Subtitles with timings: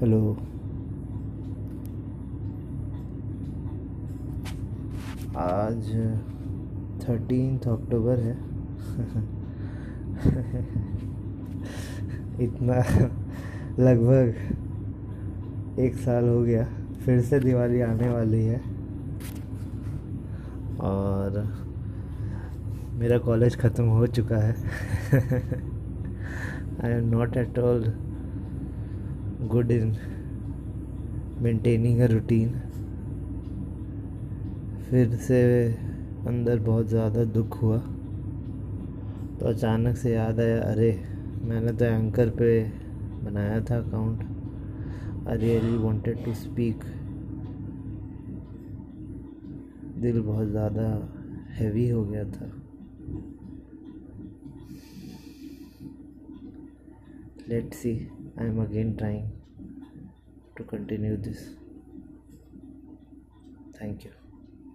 [0.00, 0.18] Hello.
[5.36, 5.88] आज
[7.02, 8.34] thirteen अक्टूबर है।
[12.44, 12.76] इतना
[13.78, 14.34] लगभग
[15.80, 16.64] एक साल हो गया,
[17.04, 18.60] फिर से दिवाली आने वाली है।
[20.80, 21.42] और
[22.94, 24.54] मेरा कॉलेज ख़त्म हो चुका है।
[26.84, 27.92] I am not at all
[29.38, 29.96] good in
[31.42, 32.48] maintaining a routine
[34.90, 35.72] फिर से
[36.26, 37.78] अंदर बहुत ज़्यादा दुख हुआ।
[39.38, 41.04] तो अचानक से याद आया, अरे,
[41.42, 42.64] मैंने तो एंकर पे
[43.24, 46.84] बनाया था account I really wanted to speak
[49.98, 51.14] दिल बहुत ज़्यादा
[51.50, 52.52] हैवी हो गया था।
[57.50, 58.08] Let's see
[58.40, 59.37] I am again trying
[60.58, 61.42] to continue this.
[63.78, 64.27] Thank you